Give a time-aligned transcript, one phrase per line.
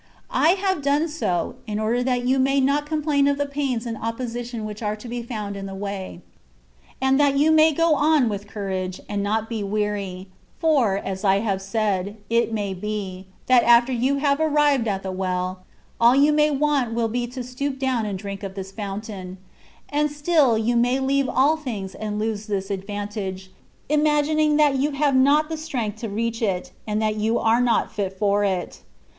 [0.33, 3.95] I have done so, in order that you may not complain of the pains and
[3.95, 6.21] opposition which are to be found in the way,
[6.99, 10.25] and that you may go on with courage, and not be weary;
[10.57, 15.11] for (as I have said) it may be, that after you have arrived at the
[15.11, 15.59] well,
[15.99, 19.37] all you may want will be to stoop down and drink at this fountain;
[19.87, 23.51] and still you may leave all things and lose this advantage,
[23.87, 28.17] imagining that you have not strength to reach it, and that you are not fit
[28.17, 28.81] for it.